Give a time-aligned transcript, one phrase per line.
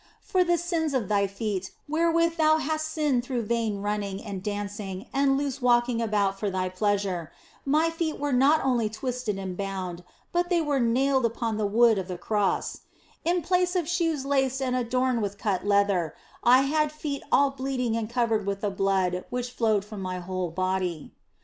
[0.31, 5.05] "For the sins of thy feet, wherewith thou hast sinned through vain running and dancing
[5.13, 7.31] and loose walking about for thy pleasure,
[7.65, 12.07] My feet were not only twisted and bound, but were nailed upon the wood of
[12.07, 12.79] the Cross;
[13.23, 17.95] in place of shoes laced and adorned with cut leather, I had feet all bleeding
[17.95, 21.11] and covered with the blood which flowed from My whole body.